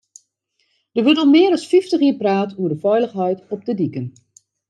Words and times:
Der 0.95 1.03
wurdt 1.05 1.21
al 1.23 1.31
mear 1.35 1.53
as 1.55 1.69
fyftich 1.71 2.03
jier 2.05 2.19
praat 2.21 2.55
oer 2.59 2.71
de 2.71 2.79
feilichheid 2.85 3.39
op 3.55 3.61
de 3.67 3.73
diken. 3.79 4.05